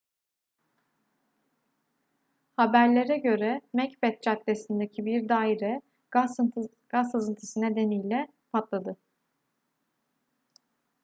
[2.61, 5.81] haberlere göre macbeth caddesi'ndeki bir daire
[6.11, 8.97] gaz sızıntısı nedeniyle patladı